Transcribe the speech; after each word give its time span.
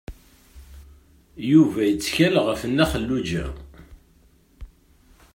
Yuba 1.51 1.81
yettkal 1.89 2.35
ɣef 2.47 2.61
Nna 2.65 2.85
Xelluǧa. 2.91 3.45